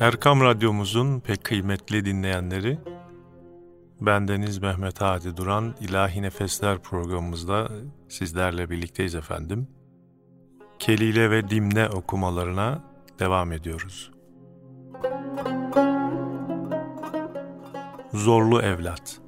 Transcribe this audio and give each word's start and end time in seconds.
Erkam 0.00 0.40
Radyomuzun 0.40 1.20
pek 1.20 1.44
kıymetli 1.44 2.04
dinleyenleri, 2.04 2.78
bendeniz 4.00 4.58
Mehmet 4.58 5.00
Hadi 5.00 5.36
Duran 5.36 5.74
İlahi 5.80 6.22
Nefesler 6.22 6.78
programımızda 6.78 7.68
sizlerle 8.08 8.70
birlikteyiz 8.70 9.14
efendim. 9.14 9.68
Kelile 10.78 11.30
ve 11.30 11.50
Dimne 11.50 11.88
okumalarına 11.88 12.84
devam 13.18 13.52
ediyoruz. 13.52 14.10
Zorlu 18.12 18.62
Evlat 18.62 19.25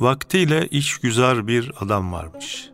Vaktiyle 0.00 0.66
işgüzar 0.66 1.46
bir 1.46 1.72
adam 1.80 2.12
varmış. 2.12 2.70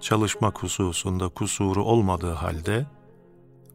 Çalışmak 0.00 0.62
hususunda 0.62 1.28
kusuru 1.28 1.84
olmadığı 1.84 2.32
halde, 2.32 2.86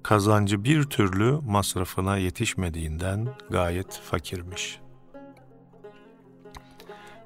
kazancı 0.03 0.63
bir 0.63 0.83
türlü 0.83 1.39
masrafına 1.47 2.17
yetişmediğinden 2.17 3.27
gayet 3.49 4.01
fakirmiş. 4.03 4.79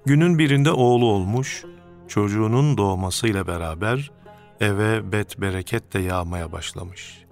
Günün 0.06 0.40
birinde 0.40 0.72
oğlu 0.72 1.06
olmuş, 1.06 1.64
çocuğunun 2.08 2.78
doğmasıyla 2.78 3.48
beraber 3.48 4.12
eve 4.60 5.12
bet 5.12 5.42
bereket 5.42 5.94
de 5.94 6.00
yağmaya 6.00 6.52
başlamış. 6.52 7.26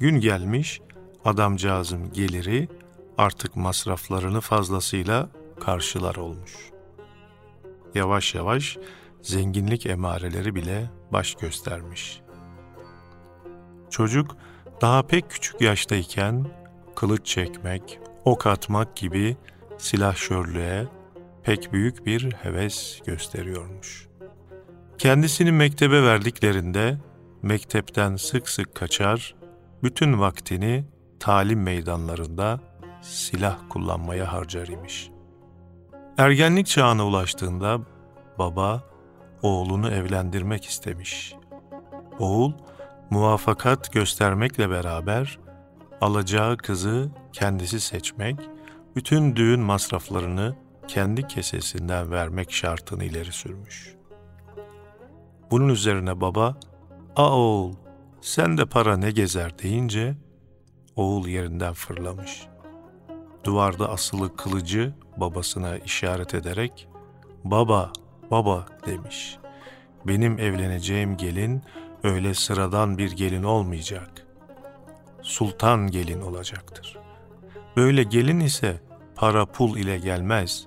Gün 0.00 0.20
gelmiş, 0.20 0.80
adamcağızın 1.24 2.12
geliri 2.12 2.68
artık 3.18 3.56
masraflarını 3.56 4.40
fazlasıyla 4.40 5.28
karşılar 5.60 6.16
olmuş. 6.16 6.75
Yavaş 7.96 8.34
yavaş 8.34 8.78
zenginlik 9.22 9.86
emareleri 9.86 10.54
bile 10.54 10.90
baş 11.12 11.34
göstermiş.'' 11.34 12.26
Çocuk 13.90 14.36
daha 14.80 15.02
pek 15.02 15.30
küçük 15.30 15.60
yaştayken 15.60 16.46
kılıç 16.96 17.26
çekmek, 17.26 18.00
ok 18.24 18.46
atmak 18.46 18.96
gibi 18.96 19.36
silahşörlüğe 19.78 20.86
pek 21.42 21.72
büyük 21.72 22.06
bir 22.06 22.32
heves 22.32 23.00
gösteriyormuş. 23.06 24.08
Kendisini 24.98 25.52
mektebe 25.52 26.02
verdiklerinde 26.02 26.98
mektepten 27.42 28.16
sık 28.16 28.48
sık 28.48 28.74
kaçar, 28.74 29.34
bütün 29.82 30.20
vaktini 30.20 30.84
talim 31.20 31.62
meydanlarında 31.62 32.60
silah 33.02 33.58
kullanmaya 33.68 34.32
harcar 34.32 34.68
imiş. 34.68 35.10
Ergenlik 36.18 36.66
çağına 36.66 37.06
ulaştığında 37.06 37.80
baba 38.38 38.82
oğlunu 39.42 39.90
evlendirmek 39.90 40.64
istemiş. 40.64 41.34
Oğul 42.18 42.52
Muvafakat 43.10 43.92
göstermekle 43.92 44.70
beraber 44.70 45.38
alacağı 46.00 46.56
kızı 46.56 47.10
kendisi 47.32 47.80
seçmek, 47.80 48.36
bütün 48.96 49.36
düğün 49.36 49.60
masraflarını 49.60 50.56
kendi 50.88 51.28
kesesinden 51.28 52.10
vermek 52.10 52.52
şartını 52.52 53.04
ileri 53.04 53.32
sürmüş. 53.32 53.94
Bunun 55.50 55.68
üzerine 55.68 56.20
baba, 56.20 56.56
"A 57.16 57.38
oğul, 57.38 57.74
sen 58.20 58.58
de 58.58 58.66
para 58.66 58.96
ne 58.96 59.10
gezer?" 59.10 59.58
deyince 59.58 60.16
oğul 60.96 61.26
yerinden 61.26 61.72
fırlamış. 61.72 62.46
Duvarda 63.46 63.90
asılı 63.90 64.36
kılıcı 64.36 64.94
babasına 65.16 65.78
işaret 65.78 66.34
ederek, 66.34 66.88
"Baba, 67.44 67.92
baba." 68.30 68.66
demiş. 68.86 69.38
"Benim 70.06 70.38
evleneceğim 70.38 71.16
gelin 71.16 71.62
öyle 72.02 72.34
sıradan 72.34 72.98
bir 72.98 73.10
gelin 73.10 73.42
olmayacak. 73.42 74.26
Sultan 75.22 75.90
gelin 75.90 76.20
olacaktır. 76.20 76.98
Böyle 77.76 78.02
gelin 78.02 78.40
ise 78.40 78.82
para 79.14 79.46
pul 79.46 79.76
ile 79.76 79.98
gelmez, 79.98 80.66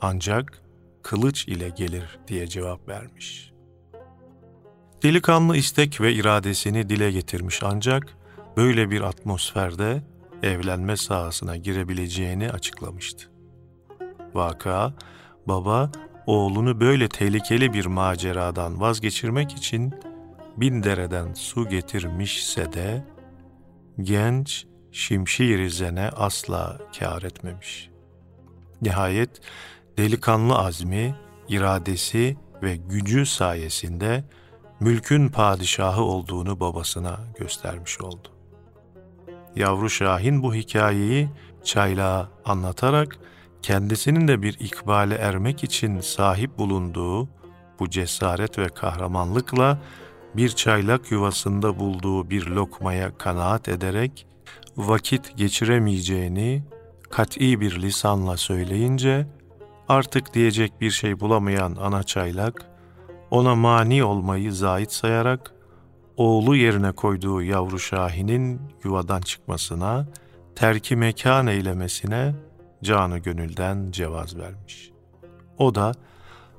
ancak 0.00 0.62
kılıç 1.02 1.48
ile 1.48 1.68
gelir 1.68 2.18
diye 2.28 2.46
cevap 2.46 2.88
vermiş. 2.88 3.52
Delikanlı 5.02 5.56
istek 5.56 6.00
ve 6.00 6.12
iradesini 6.12 6.88
dile 6.88 7.10
getirmiş 7.10 7.62
ancak 7.62 8.16
böyle 8.56 8.90
bir 8.90 9.00
atmosferde 9.00 10.02
evlenme 10.42 10.96
sahasına 10.96 11.56
girebileceğini 11.56 12.50
açıklamıştı. 12.50 13.30
Vaka, 14.34 14.94
baba 15.46 15.92
oğlunu 16.26 16.80
böyle 16.80 17.08
tehlikeli 17.08 17.72
bir 17.72 17.86
maceradan 17.86 18.80
vazgeçirmek 18.80 19.52
için 19.52 19.94
bin 20.56 20.82
dereden 20.82 21.34
su 21.34 21.68
getirmişse 21.68 22.72
de 22.72 23.04
genç 24.00 24.66
Şimşir 24.92 25.68
Zene 25.68 26.08
asla 26.08 26.78
kâr 26.98 27.22
etmemiş. 27.22 27.90
Nihayet 28.82 29.40
delikanlı 29.98 30.58
azmi, 30.58 31.16
iradesi 31.48 32.36
ve 32.62 32.76
gücü 32.76 33.26
sayesinde 33.26 34.24
mülkün 34.80 35.28
padişahı 35.28 36.02
olduğunu 36.02 36.60
babasına 36.60 37.20
göstermiş 37.38 38.00
oldu. 38.00 38.37
Yavru 39.56 39.90
Şahin 39.90 40.42
bu 40.42 40.54
hikayeyi 40.54 41.28
çaylağa 41.64 42.28
anlatarak 42.44 43.18
kendisinin 43.62 44.28
de 44.28 44.42
bir 44.42 44.54
ikbale 44.60 45.14
ermek 45.14 45.64
için 45.64 46.00
sahip 46.00 46.58
bulunduğu 46.58 47.28
bu 47.80 47.90
cesaret 47.90 48.58
ve 48.58 48.68
kahramanlıkla 48.68 49.78
bir 50.36 50.48
çaylak 50.48 51.10
yuvasında 51.10 51.78
bulduğu 51.78 52.30
bir 52.30 52.46
lokmaya 52.46 53.18
kanaat 53.18 53.68
ederek 53.68 54.26
vakit 54.76 55.36
geçiremeyeceğini 55.36 56.62
kat'i 57.10 57.60
bir 57.60 57.82
lisanla 57.82 58.36
söyleyince 58.36 59.26
artık 59.88 60.34
diyecek 60.34 60.80
bir 60.80 60.90
şey 60.90 61.20
bulamayan 61.20 61.76
ana 61.80 62.02
çaylak 62.02 62.66
ona 63.30 63.54
mani 63.54 64.04
olmayı 64.04 64.52
zait 64.52 64.92
sayarak 64.92 65.54
oğlu 66.18 66.56
yerine 66.56 66.92
koyduğu 66.92 67.42
yavru 67.42 67.78
Şahin'in 67.78 68.60
yuvadan 68.84 69.20
çıkmasına, 69.20 70.06
terki 70.56 70.96
mekan 70.96 71.46
eylemesine 71.46 72.34
canı 72.82 73.18
gönülden 73.18 73.90
cevaz 73.90 74.36
vermiş. 74.36 74.90
O 75.58 75.74
da 75.74 75.92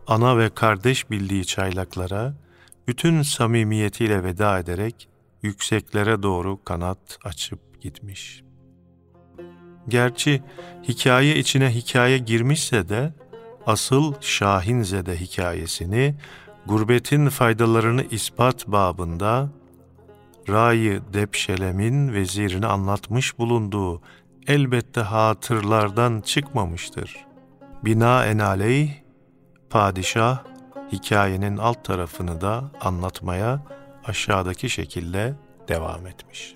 ana 0.08 0.38
ve 0.38 0.50
kardeş 0.50 1.12
bildiği 1.12 1.46
çaylaklara 1.46 2.34
bütün 2.88 3.22
samimiyetiyle 3.22 4.24
veda 4.24 4.59
ederek 4.59 5.09
yükseklere 5.42 6.24
doğru 6.24 6.64
kanat 6.64 7.18
açıp 7.24 7.81
gitmiş. 7.81 8.44
Gerçi 9.88 10.44
hikaye 10.88 11.36
içine 11.36 11.75
hikaye 11.75 12.18
girmişse 12.18 12.90
de 12.90 13.14
asıl 13.66 14.14
Şahinzede 14.22 15.19
hikayesini 15.19 16.16
gurbetin 16.69 17.30
faydalarını 17.30 18.03
ispat 18.03 18.68
babında 18.68 19.50
Ra'yı 20.50 21.02
Depşelem'in 21.13 22.13
vezirini 22.13 22.66
anlatmış 22.66 23.40
bulunduğu 23.40 24.02
elbette 24.47 25.02
hatırlardan 25.02 26.22
çıkmamıştır. 26.22 27.25
Bina 27.85 28.25
enaleyh, 28.25 28.91
padişah 29.69 30.44
hikayenin 30.91 31.57
alt 31.57 31.85
tarafını 31.85 32.41
da 32.41 32.72
anlatmaya 32.81 33.62
aşağıdaki 34.06 34.69
şekilde 34.69 35.34
devam 35.68 36.07
etmiş. 36.07 36.56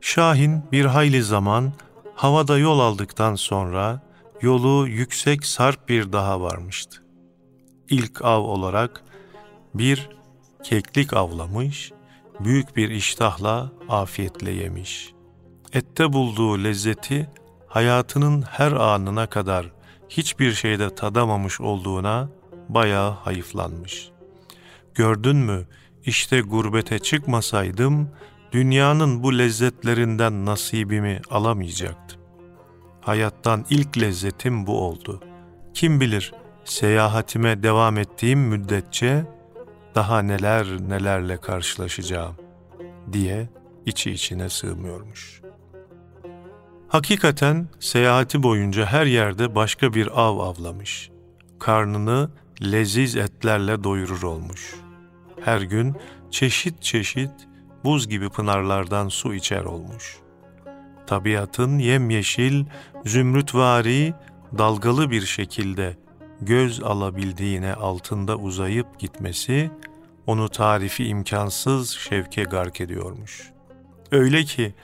Şahin 0.00 0.62
bir 0.72 0.84
hayli 0.84 1.22
zaman 1.22 1.72
havada 2.14 2.58
yol 2.58 2.80
aldıktan 2.80 3.34
sonra 3.34 4.00
yolu 4.40 4.88
yüksek 4.88 5.46
sarp 5.46 5.88
bir 5.88 6.12
daha 6.12 6.40
varmıştı. 6.40 7.01
İlk 7.92 8.24
av 8.24 8.42
olarak 8.42 9.04
bir 9.74 10.08
keklik 10.62 11.12
avlamış, 11.12 11.92
büyük 12.40 12.76
bir 12.76 12.90
iştahla 12.90 13.72
afiyetle 13.88 14.50
yemiş. 14.50 15.12
Ette 15.72 16.12
bulduğu 16.12 16.64
lezzeti 16.64 17.30
hayatının 17.66 18.42
her 18.42 18.72
anına 18.72 19.26
kadar 19.26 19.72
hiçbir 20.08 20.52
şeyde 20.52 20.94
tadamamış 20.94 21.60
olduğuna 21.60 22.28
bayağı 22.68 23.10
hayıflanmış. 23.10 24.10
Gördün 24.94 25.36
mü, 25.36 25.66
işte 26.04 26.40
gurbete 26.40 26.98
çıkmasaydım, 26.98 28.10
dünyanın 28.52 29.22
bu 29.22 29.38
lezzetlerinden 29.38 30.46
nasibimi 30.46 31.20
alamayacaktım. 31.30 32.20
Hayattan 33.00 33.64
ilk 33.70 33.98
lezzetim 33.98 34.66
bu 34.66 34.80
oldu. 34.80 35.20
Kim 35.74 36.00
bilir, 36.00 36.32
seyahatime 36.64 37.62
devam 37.62 37.98
ettiğim 37.98 38.40
müddetçe 38.40 39.24
daha 39.94 40.22
neler 40.22 40.66
nelerle 40.88 41.36
karşılaşacağım 41.36 42.36
diye 43.12 43.48
içi 43.86 44.10
içine 44.10 44.48
sığmıyormuş.'' 44.48 45.42
Hakikaten 46.92 47.68
seyahati 47.80 48.42
boyunca 48.42 48.86
her 48.86 49.06
yerde 49.06 49.54
başka 49.54 49.94
bir 49.94 50.20
av 50.20 50.38
avlamış. 50.38 51.10
Karnını 51.58 52.30
leziz 52.62 53.16
etlerle 53.16 53.84
doyurur 53.84 54.22
olmuş. 54.22 54.74
Her 55.44 55.60
gün 55.60 55.96
çeşit 56.30 56.82
çeşit 56.82 57.30
buz 57.84 58.08
gibi 58.08 58.28
pınarlardan 58.28 59.08
su 59.08 59.34
içer 59.34 59.64
olmuş. 59.64 60.18
Tabiatın 61.06 61.78
yemyeşil, 61.78 62.64
zümrütvari, 63.04 64.14
dalgalı 64.58 65.10
bir 65.10 65.22
şekilde 65.22 65.96
göz 66.46 66.82
alabildiğine 66.82 67.74
altında 67.74 68.36
uzayıp 68.36 68.98
gitmesi, 68.98 69.70
onu 70.26 70.48
tarifi 70.48 71.04
imkansız 71.04 71.90
şevke 71.90 72.42
gark 72.42 72.80
ediyormuş. 72.80 73.50
Öyle 74.10 74.44
ki, 74.44 74.74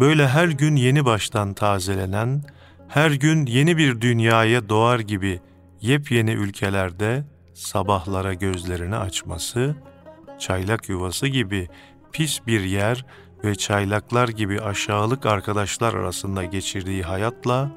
böyle 0.00 0.28
her 0.28 0.48
gün 0.48 0.76
yeni 0.76 1.04
baştan 1.04 1.54
tazelenen, 1.54 2.44
her 2.88 3.10
gün 3.10 3.46
yeni 3.46 3.76
bir 3.76 4.00
dünyaya 4.00 4.68
doğar 4.68 5.00
gibi 5.00 5.40
yepyeni 5.80 6.30
ülkelerde 6.30 7.24
sabahlara 7.54 8.34
gözlerini 8.34 8.96
açması, 8.96 9.76
çaylak 10.38 10.88
yuvası 10.88 11.26
gibi 11.26 11.68
pis 12.12 12.46
bir 12.46 12.60
yer 12.60 13.04
ve 13.44 13.54
çaylaklar 13.54 14.28
gibi 14.28 14.60
aşağılık 14.60 15.26
arkadaşlar 15.26 15.94
arasında 15.94 16.44
geçirdiği 16.44 17.02
hayatla 17.02 17.70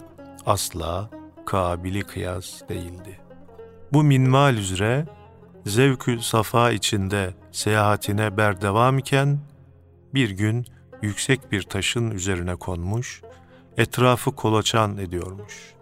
asla 0.45 1.09
kabili 1.45 2.01
kıyas 2.01 2.61
değildi. 2.69 3.20
Bu 3.93 4.03
minval 4.03 4.57
üzere 4.57 5.05
zevkü 5.65 6.21
safa 6.21 6.71
içinde 6.71 7.33
seyahatine 7.51 8.37
berdevam 8.37 8.97
iken 8.97 9.39
bir 10.13 10.29
gün 10.29 10.65
yüksek 11.01 11.51
bir 11.51 11.63
taşın 11.63 12.11
üzerine 12.11 12.55
konmuş, 12.55 13.21
etrafı 13.77 14.35
kolaçan 14.35 14.97
ediyormuş. 14.97 15.73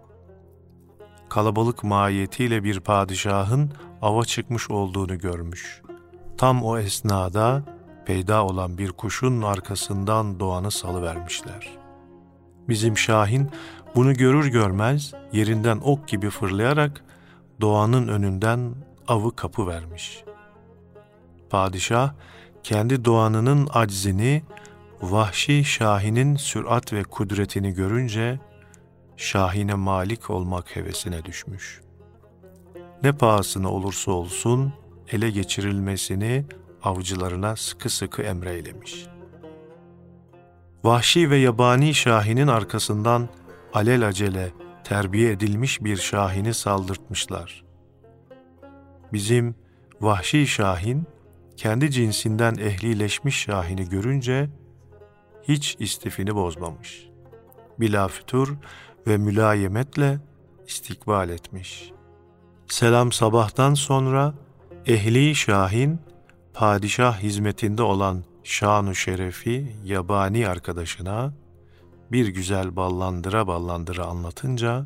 Kalabalık 1.29 1.83
mahiyetiyle 1.83 2.63
bir 2.63 2.79
padişahın 2.79 3.71
ava 4.01 4.25
çıkmış 4.25 4.69
olduğunu 4.69 5.17
görmüş. 5.17 5.81
Tam 6.37 6.63
o 6.63 6.77
esnada 6.77 7.63
peyda 8.05 8.45
olan 8.45 8.77
bir 8.77 8.91
kuşun 8.91 9.41
arkasından 9.41 10.39
doğanı 10.39 10.71
salıvermişler. 10.71 11.69
Bizim 12.69 12.97
Şahin 12.97 13.49
bunu 13.95 14.13
görür 14.13 14.47
görmez 14.47 15.13
yerinden 15.33 15.79
ok 15.83 16.07
gibi 16.07 16.29
fırlayarak 16.29 17.03
doğanın 17.61 18.07
önünden 18.07 18.75
avı 19.07 19.35
kapı 19.35 19.67
vermiş. 19.67 20.23
Padişah 21.49 22.13
kendi 22.63 23.05
doğanının 23.05 23.69
aczini, 23.73 24.43
vahşi 25.01 25.63
Şahin'in 25.63 26.35
sürat 26.35 26.93
ve 26.93 27.03
kudretini 27.03 27.73
görünce 27.73 28.39
Şahin'e 29.17 29.73
malik 29.73 30.29
olmak 30.29 30.75
hevesine 30.75 31.25
düşmüş. 31.25 31.81
Ne 33.03 33.11
pahasına 33.11 33.71
olursa 33.71 34.11
olsun 34.11 34.73
ele 35.11 35.29
geçirilmesini 35.29 36.45
avcılarına 36.83 37.55
sıkı 37.55 37.89
sıkı 37.89 38.21
emreylemiş. 38.21 39.07
Vahşi 40.83 41.29
ve 41.29 41.37
yabani 41.37 41.93
Şahin'in 41.93 42.47
arkasından 42.47 43.29
alel 43.73 44.07
acele 44.07 44.51
terbiye 44.89 45.31
edilmiş 45.31 45.83
bir 45.83 45.97
şahini 45.97 46.53
saldırtmışlar. 46.53 47.63
Bizim 49.13 49.55
vahşi 50.01 50.47
şahin, 50.47 51.07
kendi 51.57 51.91
cinsinden 51.91 52.55
ehlileşmiş 52.55 53.37
şahini 53.37 53.89
görünce 53.89 54.49
hiç 55.43 55.75
istifini 55.79 56.35
bozmamış. 56.35 57.07
Bila 57.79 58.07
fütur 58.07 58.57
ve 59.07 59.17
mülayemetle 59.17 60.19
istikbal 60.67 61.29
etmiş. 61.29 61.91
Selam 62.67 63.11
sabahtan 63.11 63.73
sonra 63.73 64.33
ehli 64.85 65.35
şahin, 65.35 65.99
padişah 66.53 67.19
hizmetinde 67.19 67.83
olan 67.83 68.23
şanu 68.43 68.95
şerefi 68.95 69.75
yabani 69.83 70.47
arkadaşına 70.47 71.33
bir 72.11 72.27
güzel 72.27 72.75
ballandıra 72.75 73.47
ballandıra 73.47 74.05
anlatınca, 74.05 74.85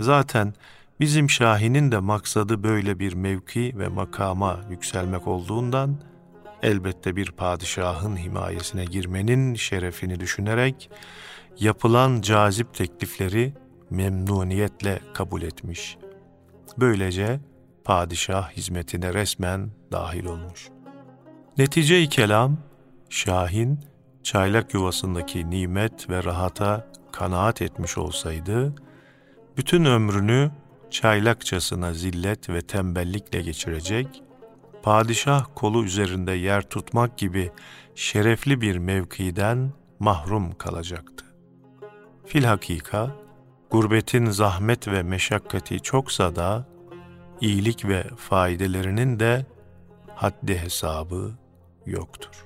zaten 0.00 0.54
bizim 1.00 1.30
Şahin'in 1.30 1.92
de 1.92 1.98
maksadı 1.98 2.62
böyle 2.62 2.98
bir 2.98 3.12
mevki 3.12 3.78
ve 3.78 3.88
makama 3.88 4.60
yükselmek 4.70 5.26
olduğundan, 5.26 6.00
elbette 6.62 7.16
bir 7.16 7.30
padişahın 7.30 8.16
himayesine 8.16 8.84
girmenin 8.84 9.54
şerefini 9.54 10.20
düşünerek, 10.20 10.90
yapılan 11.60 12.20
cazip 12.20 12.74
teklifleri 12.74 13.54
memnuniyetle 13.90 15.00
kabul 15.14 15.42
etmiş. 15.42 15.96
Böylece 16.78 17.40
padişah 17.84 18.50
hizmetine 18.50 19.14
resmen 19.14 19.70
dahil 19.92 20.24
olmuş. 20.24 20.68
Netice-i 21.58 22.08
kelam, 22.08 22.58
Şahin, 23.10 23.80
çaylak 24.26 24.74
yuvasındaki 24.74 25.50
nimet 25.50 26.10
ve 26.10 26.24
rahata 26.24 26.86
kanaat 27.12 27.62
etmiş 27.62 27.98
olsaydı, 27.98 28.74
bütün 29.56 29.84
ömrünü 29.84 30.50
çaylakçasına 30.90 31.92
zillet 31.94 32.50
ve 32.50 32.60
tembellikle 32.60 33.42
geçirecek, 33.42 34.22
padişah 34.82 35.44
kolu 35.54 35.84
üzerinde 35.84 36.32
yer 36.32 36.62
tutmak 36.62 37.18
gibi 37.18 37.50
şerefli 37.94 38.60
bir 38.60 38.78
mevkiden 38.78 39.72
mahrum 39.98 40.52
kalacaktı. 40.58 41.24
Filhakika, 42.26 43.16
gurbetin 43.70 44.30
zahmet 44.30 44.88
ve 44.88 45.02
meşakkati 45.02 45.80
çoksa 45.80 46.36
da, 46.36 46.68
iyilik 47.40 47.84
ve 47.84 48.04
faydelerinin 48.16 49.20
de 49.20 49.46
haddi 50.14 50.58
hesabı 50.58 51.34
yoktur. 51.86 52.45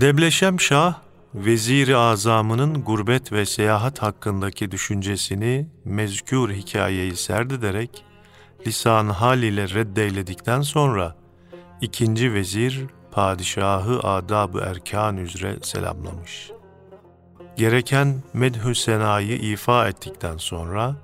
Debleşem 0.00 0.60
Şah, 0.60 0.94
Vezir-i 1.34 1.96
Azam'ının 1.96 2.84
gurbet 2.84 3.32
ve 3.32 3.46
seyahat 3.46 4.02
hakkındaki 4.02 4.70
düşüncesini 4.70 5.68
mezkür 5.84 6.52
hikayeyi 6.52 7.16
serdederek 7.16 8.04
lisan 8.66 9.08
hal 9.08 9.42
ile 9.42 9.68
reddeyledikten 9.68 10.60
sonra 10.60 11.16
ikinci 11.80 12.34
vezir 12.34 12.86
padişahı 13.10 14.00
adab-ı 14.00 14.60
erkan 14.60 15.16
üzere 15.16 15.56
selamlamış. 15.62 16.50
Gereken 17.56 18.22
medhü 18.32 18.74
senayı 18.74 19.36
ifa 19.36 19.88
ettikten 19.88 20.36
sonra 20.36 20.96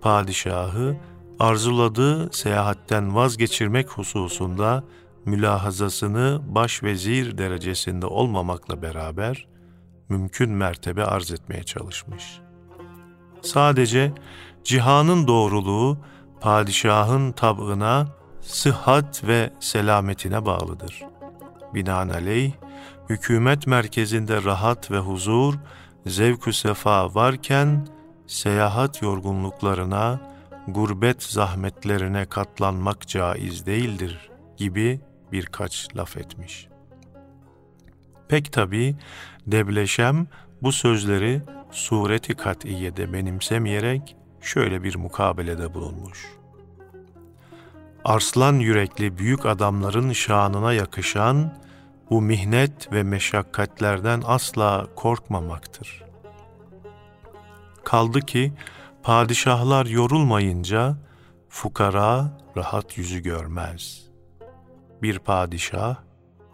padişahı 0.00 0.96
arzuladığı 1.38 2.32
seyahatten 2.32 3.14
vazgeçirmek 3.14 3.90
hususunda 3.90 4.84
mülahazasını 5.26 6.40
başvezir 6.46 7.38
derecesinde 7.38 8.06
olmamakla 8.06 8.82
beraber 8.82 9.46
mümkün 10.08 10.50
mertebe 10.50 11.04
arz 11.04 11.32
etmeye 11.32 11.62
çalışmış. 11.62 12.40
Sadece 13.42 14.12
cihanın 14.64 15.26
doğruluğu 15.26 15.98
padişahın 16.40 17.32
tabına, 17.32 18.06
sıhhat 18.40 19.24
ve 19.24 19.50
selametine 19.60 20.44
bağlıdır. 20.46 21.02
Binaenaleyh, 21.74 22.52
hükümet 23.08 23.66
merkezinde 23.66 24.44
rahat 24.44 24.90
ve 24.90 24.98
huzur, 24.98 25.54
zevk 26.06 26.54
sefa 26.54 27.14
varken, 27.14 27.86
seyahat 28.26 29.02
yorgunluklarına, 29.02 30.20
gurbet 30.68 31.22
zahmetlerine 31.22 32.24
katlanmak 32.24 33.08
caiz 33.08 33.66
değildir 33.66 34.30
gibi 34.56 35.00
birkaç 35.32 35.96
laf 35.96 36.16
etmiş. 36.16 36.68
Pek 38.28 38.52
tabi 38.52 38.96
Debleşem 39.46 40.26
bu 40.62 40.72
sözleri 40.72 41.42
sureti 41.70 42.34
kat'iyede 42.34 43.12
benimsemeyerek 43.12 44.16
şöyle 44.40 44.82
bir 44.82 44.96
mukabelede 44.96 45.74
bulunmuş. 45.74 46.26
Arslan 48.04 48.54
yürekli 48.54 49.18
büyük 49.18 49.46
adamların 49.46 50.12
şanına 50.12 50.72
yakışan 50.72 51.54
bu 52.10 52.22
mihnet 52.22 52.92
ve 52.92 53.02
meşakkatlerden 53.02 54.22
asla 54.26 54.86
korkmamaktır. 54.96 56.04
Kaldı 57.84 58.20
ki 58.20 58.52
padişahlar 59.02 59.86
yorulmayınca 59.86 60.96
fukara 61.48 62.38
rahat 62.56 62.98
yüzü 62.98 63.22
görmez.'' 63.22 64.11
Bir 65.02 65.18
padişah, 65.18 65.96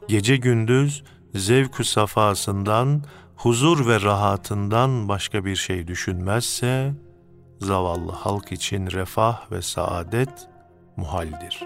gece 0.08 0.36
gündüz 0.36 1.04
zevkü 1.34 1.84
safasından, 1.84 3.02
huzur 3.36 3.86
ve 3.86 4.00
rahatından 4.00 5.08
başka 5.08 5.44
bir 5.44 5.56
şey 5.56 5.86
düşünmezse, 5.86 6.94
zavallı 7.60 8.12
halk 8.12 8.52
için 8.52 8.90
refah 8.90 9.52
ve 9.52 9.62
saadet 9.62 10.48
muhaldir. 10.96 11.64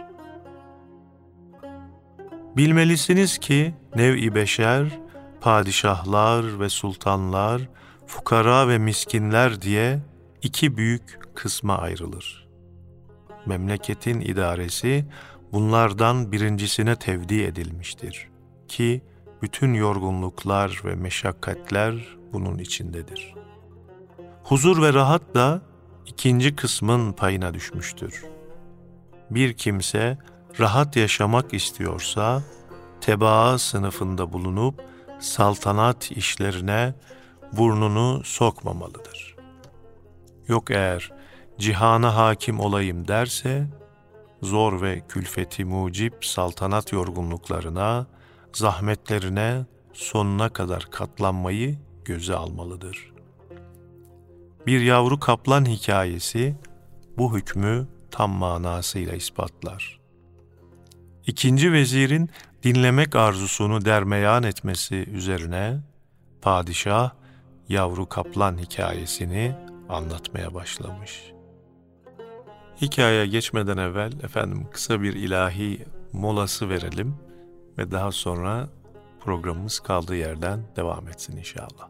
Bilmelisiniz 2.57 3.39
ki 3.39 3.75
nev-i 3.95 4.35
beşer, 4.35 4.99
padişahlar 5.41 6.61
ve 6.61 6.69
sultanlar, 6.69 7.63
fukara 8.07 8.69
ve 8.69 8.79
miskinler 8.79 9.63
diye 9.63 9.99
iki 10.43 10.77
büyük 10.77 11.19
kısma 11.35 11.79
ayrılır. 11.79 12.49
memleketin 13.47 14.21
idaresi 14.21 15.05
bunlardan 15.53 16.33
birincisine 16.33 16.97
tevdi 16.97 17.43
edilmiştir 17.43 18.29
ki 18.69 19.03
bütün 19.43 19.75
yorgunluklar 19.75 20.83
ve 20.85 20.95
meşakkatler 20.95 22.17
bunun 22.33 22.59
içindedir. 22.59 23.35
Huzur 24.45 24.83
ve 24.83 24.93
rahat 24.93 25.35
da 25.35 25.63
ikinci 26.07 26.57
kısmın 26.57 27.13
payına 27.13 27.55
düşmüştür. 27.55 28.25
Bir 29.31 29.53
kimse 29.53 30.19
rahat 30.61 30.97
yaşamak 30.97 31.55
istiyorsa, 31.55 32.43
tebaa 33.01 33.59
sınıfında 33.59 34.33
bulunup 34.33 34.83
saltanat 35.21 36.11
işlerine 36.11 36.95
burnunu 37.53 38.25
sokmamalıdır. 38.25 39.37
Yok 40.49 40.71
eğer 40.71 41.13
cihana 41.59 42.17
hakim 42.17 42.61
olayım 42.61 43.09
derse, 43.09 43.67
zor 44.43 44.83
ve 44.83 45.03
külfeti 45.09 45.65
mucip 45.65 46.25
saltanat 46.25 46.93
yorgunluklarına, 46.93 48.07
zahmetlerine 48.53 49.67
sonuna 49.93 50.49
kadar 50.49 50.89
katlanmayı 50.91 51.79
göze 52.05 52.35
almalıdır. 52.35 53.13
Bir 54.67 54.81
yavru 54.81 55.21
kaplan 55.21 55.65
hikayesi 55.65 56.57
bu 57.19 57.37
hükmü 57.37 57.89
tam 58.11 58.31
manasıyla 58.31 59.15
ispatlar. 59.15 60.01
İkinci 61.27 61.73
vezirin 61.73 62.31
dinlemek 62.63 63.17
arzusunu 63.17 63.85
dermeyan 63.85 64.43
etmesi 64.43 64.95
üzerine 64.97 65.81
padişah 66.43 67.11
yavru 67.69 68.09
kaplan 68.09 68.59
hikayesini 68.59 69.55
anlatmaya 69.89 70.55
başlamış. 70.55 71.33
Hikayeye 72.81 73.27
geçmeden 73.27 73.77
evvel 73.77 74.13
efendim 74.23 74.67
kısa 74.71 75.03
bir 75.03 75.15
ilahi 75.15 75.85
molası 76.13 76.69
verelim 76.69 77.15
ve 77.79 77.91
daha 77.91 78.13
sonra 78.13 78.69
programımız 79.21 79.81
kaldığı 79.81 80.17
yerden 80.17 80.61
devam 80.77 81.09
etsin 81.09 81.37
inşallah. 81.37 81.89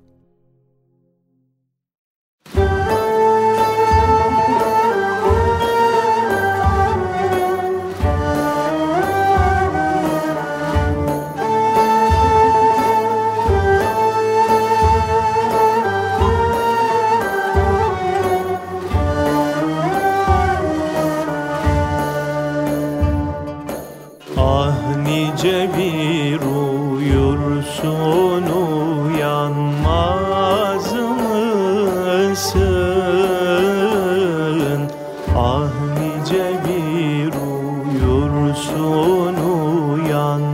young 39.31 40.51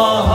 와. 0.00 0.29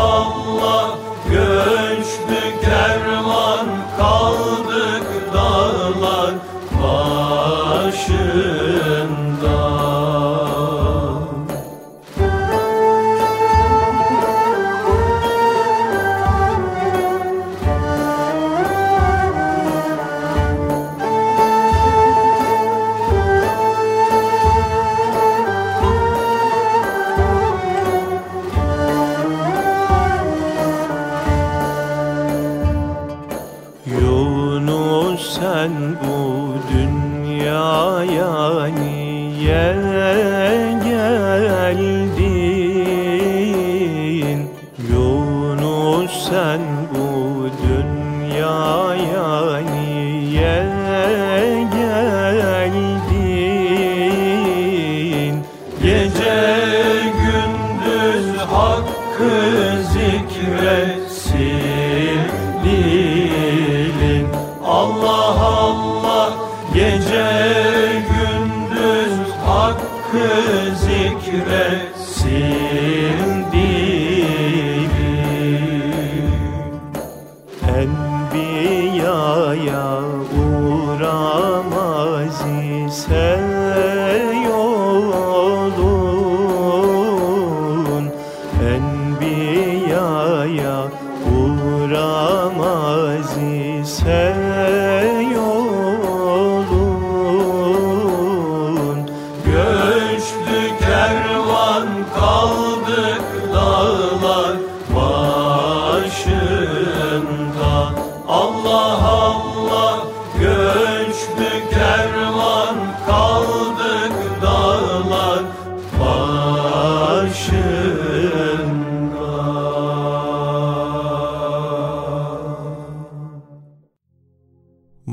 hakkı 58.51 59.83
zikret. 59.93 61.04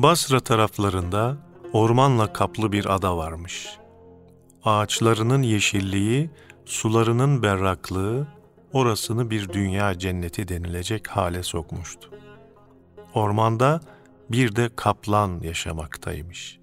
Basra 0.02 0.40
taraflarında 0.40 1.36
ormanla 1.72 2.32
kaplı 2.32 2.72
bir 2.72 2.94
ada 2.94 3.16
varmış. 3.16 3.68
Ağaçlarının 4.64 5.42
yeşilliği 5.42 6.30
sularının 6.64 7.42
berraklığı 7.42 8.26
orasını 8.72 9.30
bir 9.30 9.48
dünya 9.48 9.98
cenneti 9.98 10.48
denilecek 10.48 11.08
hale 11.08 11.42
sokmuştu. 11.42 12.10
Ormanda 13.14 13.80
bir 14.30 14.56
de 14.56 14.70
kaplan 14.76 15.40
yaşamaktaymış. 15.40 16.58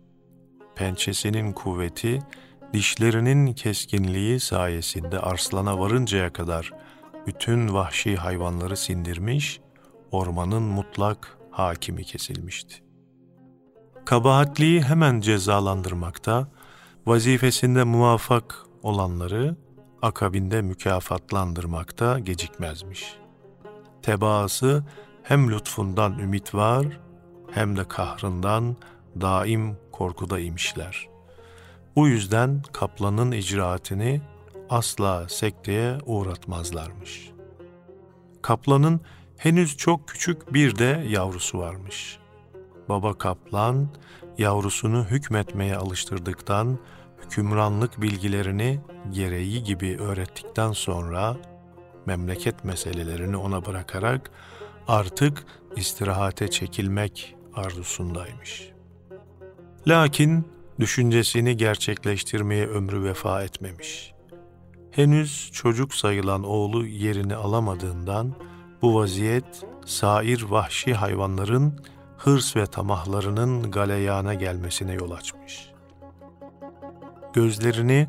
Pençesinin 0.75 1.53
kuvveti, 1.53 2.19
dişlerinin 2.73 3.53
keskinliği 3.53 4.39
sayesinde 4.39 5.19
arslana 5.19 5.79
varıncaya 5.79 6.33
kadar 6.33 6.71
bütün 7.27 7.73
vahşi 7.73 8.15
hayvanları 8.15 8.77
sindirmiş, 8.77 9.61
ormanın 10.11 10.63
mutlak 10.63 11.37
hakimi 11.51 12.03
kesilmişti. 12.03 12.75
Kabahatliyi 14.05 14.81
hemen 14.81 15.21
cezalandırmakta, 15.21 16.47
vazifesinde 17.05 17.83
muvaffak 17.83 18.55
olanları 18.83 19.55
akabinde 20.01 20.61
mükafatlandırmakta 20.61 22.19
gecikmezmiş. 22.19 23.15
Tebaası 24.01 24.83
hem 25.23 25.51
lütfundan 25.51 26.19
ümit 26.19 26.55
var 26.55 26.99
hem 27.51 27.77
de 27.77 27.87
kahrından 27.87 28.75
daim 29.21 29.77
korkuda 29.91 30.39
imişler. 30.39 31.08
Bu 31.95 32.07
yüzden 32.07 32.61
kaplanın 32.73 33.31
icraatini 33.31 34.21
asla 34.69 35.29
sekteye 35.29 35.97
uğratmazlarmış. 36.05 37.31
Kaplanın 38.41 39.01
henüz 39.37 39.77
çok 39.77 40.07
küçük 40.07 40.53
bir 40.53 40.77
de 40.77 41.05
yavrusu 41.09 41.59
varmış. 41.59 42.19
Baba 42.89 43.17
kaplan 43.17 43.89
yavrusunu 44.37 45.05
hükmetmeye 45.05 45.75
alıştırdıktan, 45.75 46.79
hükümranlık 47.25 48.01
bilgilerini 48.01 48.79
gereği 49.11 49.63
gibi 49.63 49.97
öğrettikten 49.97 50.71
sonra 50.71 51.37
memleket 52.05 52.63
meselelerini 52.63 53.37
ona 53.37 53.65
bırakarak 53.65 54.31
artık 54.87 55.45
istirahate 55.75 56.47
çekilmek 56.47 57.35
arzusundaymış. 57.55 58.71
Lakin 59.87 60.47
düşüncesini 60.79 61.57
gerçekleştirmeye 61.57 62.67
ömrü 62.67 63.03
vefa 63.03 63.43
etmemiş. 63.43 64.13
Henüz 64.91 65.51
çocuk 65.51 65.95
sayılan 65.95 66.43
oğlu 66.43 66.85
yerini 66.85 67.35
alamadığından 67.35 68.35
bu 68.81 68.95
vaziyet 68.95 69.63
sair 69.85 70.41
vahşi 70.41 70.93
hayvanların 70.93 71.85
hırs 72.17 72.55
ve 72.55 72.65
tamahlarının 72.65 73.71
galeyana 73.71 74.33
gelmesine 74.33 74.93
yol 74.93 75.11
açmış. 75.11 75.71
Gözlerini 77.33 78.07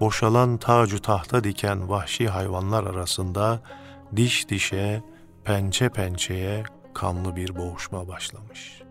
boşalan 0.00 0.56
tacu 0.56 1.02
tahta 1.02 1.44
diken 1.44 1.88
vahşi 1.88 2.28
hayvanlar 2.28 2.84
arasında 2.84 3.62
diş 4.16 4.48
dişe, 4.48 5.02
pençe 5.44 5.88
pençeye 5.88 6.62
kanlı 6.94 7.36
bir 7.36 7.56
boğuşma 7.56 8.08
başlamış. 8.08 8.81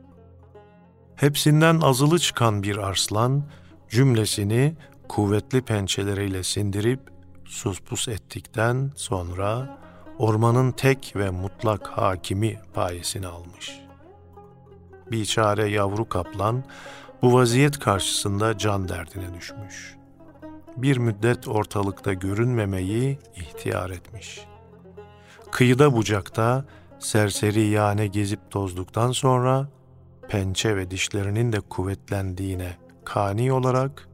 Hepsinden 1.21 1.79
azılı 1.81 2.19
çıkan 2.19 2.63
bir 2.63 2.77
arslan 2.77 3.43
cümlesini 3.89 4.75
kuvvetli 5.07 5.61
pençeleriyle 5.61 6.43
sindirip 6.43 6.99
suspus 7.45 8.07
ettikten 8.07 8.91
sonra 8.95 9.79
ormanın 10.17 10.71
tek 10.71 11.13
ve 11.15 11.29
mutlak 11.29 11.87
hakimi 11.87 12.59
payesini 12.73 13.27
almış. 13.27 13.79
Biçare 15.11 15.69
yavru 15.69 16.09
kaplan 16.09 16.63
bu 17.21 17.33
vaziyet 17.33 17.79
karşısında 17.79 18.57
can 18.57 18.89
derdine 18.89 19.33
düşmüş. 19.33 19.95
Bir 20.77 20.97
müddet 20.97 21.47
ortalıkta 21.47 22.13
görünmemeyi 22.13 23.19
ihtiyar 23.35 23.89
etmiş. 23.89 24.45
Kıyıda 25.51 25.95
bucakta 25.95 26.65
serseri 26.99 27.61
yane 27.61 28.07
gezip 28.07 28.51
tozduktan 28.51 29.11
sonra 29.11 29.67
pençe 30.31 30.75
ve 30.75 30.91
dişlerinin 30.91 31.53
de 31.53 31.59
kuvvetlendiğine 31.59 32.77
kani 33.05 33.53
olarak 33.53 34.07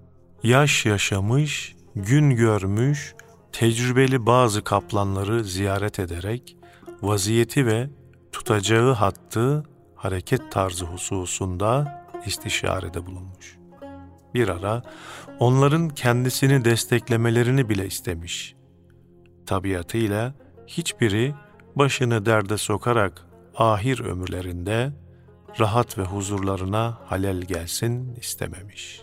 yaş 0.44 0.86
yaşamış, 0.86 1.76
gün 1.96 2.30
görmüş, 2.30 3.16
tecrübeli 3.52 4.26
bazı 4.26 4.64
kaplanları 4.64 5.44
ziyaret 5.44 6.00
ederek 6.00 6.58
vaziyeti 7.02 7.66
ve 7.66 7.90
tutacağı 8.32 8.94
hattı 8.94 9.64
hareket 9.96 10.52
tarzı 10.52 10.86
hususunda 10.86 12.04
istişarede 12.26 13.06
bulunmuş. 13.06 13.58
Bir 14.34 14.50
ara 14.50 14.82
onların 15.40 15.90
kendisini 15.90 16.66
desteklemelerini 16.66 17.70
bile 17.70 17.88
istemiş. 17.88 18.56
Tabiatıyla 19.46 20.34
hiçbiri 20.68 21.36
başını 21.76 22.26
derde 22.26 22.58
sokarak 22.58 23.26
ahir 23.56 24.00
ömürlerinde 24.00 24.92
rahat 25.60 25.98
ve 25.98 26.04
huzurlarına 26.04 26.98
halel 27.06 27.42
gelsin 27.42 28.16
istememiş. 28.16 29.02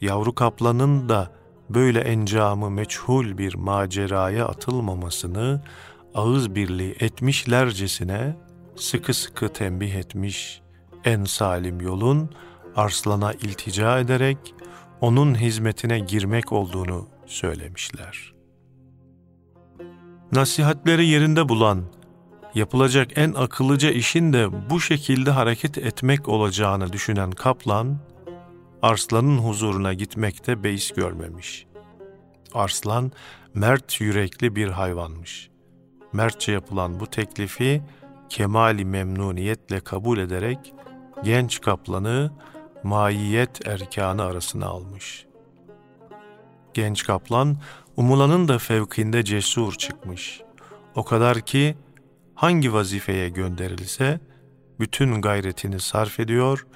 Yavru 0.00 0.34
kaplanın 0.34 1.08
da 1.08 1.32
böyle 1.70 2.00
encamı 2.00 2.70
meçhul 2.70 3.38
bir 3.38 3.54
maceraya 3.54 4.46
atılmamasını 4.48 5.62
ağız 6.14 6.54
birliği 6.54 6.96
etmişlercesine 7.00 8.36
sıkı 8.76 9.14
sıkı 9.14 9.48
tembih 9.48 9.94
etmiş 9.94 10.62
en 11.04 11.24
salim 11.24 11.80
yolun 11.80 12.30
arslana 12.76 13.32
iltica 13.32 13.98
ederek 13.98 14.54
onun 15.00 15.34
hizmetine 15.34 15.98
girmek 16.00 16.52
olduğunu 16.52 17.08
söylemişler. 17.26 18.34
Nasihatleri 20.32 21.06
yerinde 21.06 21.48
bulan, 21.48 21.84
yapılacak 22.54 23.18
en 23.18 23.32
akıllıca 23.32 23.90
işin 23.90 24.32
de 24.32 24.70
bu 24.70 24.80
şekilde 24.80 25.30
hareket 25.30 25.78
etmek 25.78 26.28
olacağını 26.28 26.92
düşünen 26.92 27.30
kaplan, 27.30 27.98
Arslan'ın 28.82 29.38
huzuruna 29.38 29.94
gitmekte 29.94 30.64
beis 30.64 30.90
görmemiş. 30.90 31.66
Arslan, 32.54 33.12
mert 33.54 34.00
yürekli 34.00 34.56
bir 34.56 34.68
hayvanmış. 34.68 35.50
Mertçe 36.12 36.52
yapılan 36.52 37.00
bu 37.00 37.06
teklifi 37.06 37.82
kemali 38.28 38.84
memnuniyetle 38.84 39.80
kabul 39.80 40.18
ederek 40.18 40.74
genç 41.24 41.60
kaplanı 41.60 42.30
maiyet 42.82 43.66
erkanı 43.68 44.22
arasına 44.22 44.66
almış. 44.66 45.26
Genç 46.74 47.04
kaplan 47.04 47.56
umulanın 47.96 48.48
da 48.48 48.58
fevkinde 48.58 49.24
cesur 49.24 49.74
çıkmış. 49.74 50.40
O 50.94 51.04
kadar 51.04 51.40
ki 51.40 51.76
hangi 52.40 52.72
vazifeye 52.72 53.28
gönderilse 53.28 54.20
bütün 54.80 55.22
gayretini 55.22 55.80
sarf 55.80 56.20
ediyor, 56.20 56.66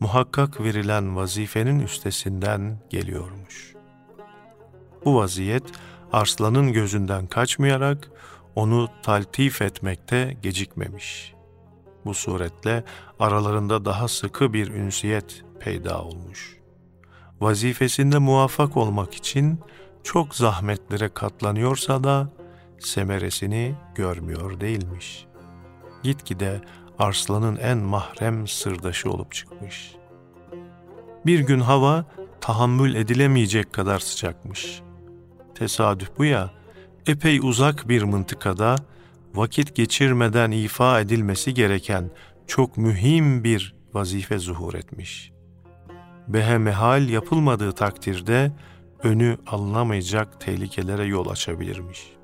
muhakkak 0.00 0.60
verilen 0.60 1.16
vazifenin 1.16 1.80
üstesinden 1.80 2.78
geliyormuş. 2.90 3.74
Bu 5.04 5.16
vaziyet 5.16 5.62
Arslan'ın 6.12 6.72
gözünden 6.72 7.26
kaçmayarak 7.26 8.10
onu 8.54 8.88
taltif 9.02 9.62
etmekte 9.62 10.36
gecikmemiş. 10.42 11.34
Bu 12.04 12.14
suretle 12.14 12.84
aralarında 13.18 13.84
daha 13.84 14.08
sıkı 14.08 14.52
bir 14.52 14.68
ünsiyet 14.68 15.44
peyda 15.60 16.02
olmuş. 16.02 16.56
Vazifesinde 17.40 18.18
muvaffak 18.18 18.76
olmak 18.76 19.14
için 19.14 19.60
çok 20.02 20.34
zahmetlere 20.34 21.08
katlanıyorsa 21.08 22.04
da 22.04 22.35
semeresini 22.78 23.74
görmüyor 23.94 24.60
değilmiş. 24.60 25.26
Gitgide 26.02 26.60
Arslan'ın 26.98 27.56
en 27.56 27.78
mahrem 27.78 28.46
sırdaşı 28.46 29.10
olup 29.10 29.32
çıkmış. 29.32 29.92
Bir 31.26 31.40
gün 31.40 31.60
hava 31.60 32.04
tahammül 32.40 32.94
edilemeyecek 32.94 33.72
kadar 33.72 33.98
sıcakmış. 33.98 34.82
Tesadüf 35.54 36.10
bu 36.18 36.24
ya, 36.24 36.50
epey 37.06 37.40
uzak 37.42 37.88
bir 37.88 38.02
mıntıkada 38.02 38.76
vakit 39.34 39.74
geçirmeden 39.74 40.50
ifa 40.50 41.00
edilmesi 41.00 41.54
gereken 41.54 42.10
çok 42.46 42.76
mühim 42.76 43.44
bir 43.44 43.74
vazife 43.94 44.38
zuhur 44.38 44.74
etmiş. 44.74 45.32
Behemehal 46.28 47.08
yapılmadığı 47.08 47.72
takdirde 47.72 48.52
önü 49.02 49.38
alınamayacak 49.46 50.40
tehlikelere 50.40 51.04
yol 51.04 51.28
açabilirmiş. 51.28 52.15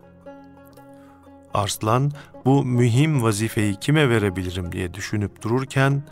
Arslan 1.55 2.13
bu 2.45 2.65
mühim 2.65 3.23
vazifeyi 3.23 3.77
kime 3.77 4.09
verebilirim 4.09 4.73
diye 4.73 4.95
düşünüp 4.95 5.43
dururken 5.43 6.03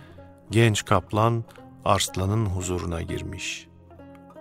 genç 0.50 0.84
kaplan 0.84 1.44
Arslan'ın 1.84 2.46
huzuruna 2.46 3.02
girmiş. 3.02 3.66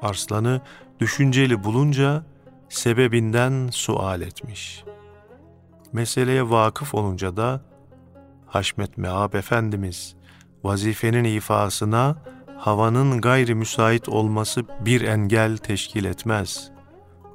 Arslan'ı 0.01 0.61
düşünceli 0.99 1.63
bulunca 1.63 2.23
sebebinden 2.69 3.69
sual 3.71 4.21
etmiş. 4.21 4.83
Meseleye 5.93 6.49
vakıf 6.49 6.95
olunca 6.95 7.37
da 7.37 7.61
Haşmet 8.47 8.97
Meab 8.97 9.33
Efendimiz 9.33 10.15
vazifenin 10.63 11.23
ifasına 11.23 12.15
havanın 12.57 13.21
gayri 13.21 13.55
müsait 13.55 14.09
olması 14.09 14.63
bir 14.85 15.01
engel 15.01 15.57
teşkil 15.57 16.05
etmez. 16.05 16.71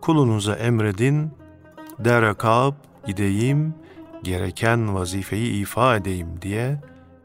kulunuza 0.00 0.55
emredin, 0.55 1.31
derekab 1.98 2.72
gideyim, 3.06 3.74
gereken 4.22 4.94
vazifeyi 4.94 5.62
ifa 5.62 5.96
edeyim 5.96 6.42
diye 6.42 6.80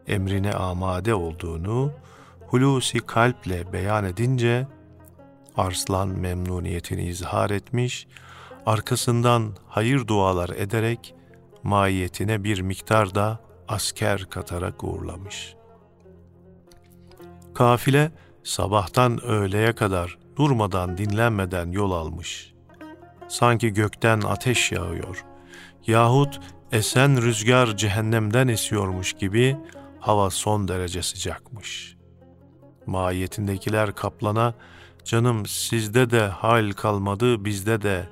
emrine 0.08 0.54
amade 0.54 1.14
olduğunu 1.14 1.92
hulusi 2.48 3.00
kalple 3.00 3.74
beyan 3.74 4.06
edince 4.06 4.68
Arslan 5.58 6.08
memnuniyetini 6.08 7.04
izhar 7.04 7.50
etmiş, 7.50 8.08
arkasından 8.66 9.54
hayır 9.68 10.08
dualar 10.08 10.50
ederek 10.50 11.16
maiyetine 11.64 12.44
bir 12.44 12.62
miktar 12.62 13.16
da 13.16 13.40
asker 13.68 14.26
katarak 14.30 14.84
uğurlamış. 14.84 15.56
Kafile 17.54 18.12
sabahtan 18.44 19.24
öğleye 19.24 19.74
kadar 19.74 20.18
durmadan 20.36 20.98
dinlenmeden 20.98 21.72
yol 21.72 21.92
almış. 21.92 22.54
Sanki 23.28 23.74
gökten 23.74 24.22
ateş 24.22 24.72
yağıyor 24.72 25.29
yahut 25.90 26.40
esen 26.72 27.22
rüzgar 27.22 27.78
cehennemden 27.78 28.48
esiyormuş 28.48 29.14
gibi 29.14 29.58
hava 30.00 30.30
son 30.30 30.68
derece 30.68 31.02
sıcakmış. 31.02 31.98
Mahiyetindekiler 32.86 33.96
kaplana, 33.96 34.54
canım 35.04 35.46
sizde 35.46 36.10
de 36.10 36.28
hal 36.28 36.72
kalmadı 36.72 37.46
bizde 37.46 37.82
de, 37.82 38.08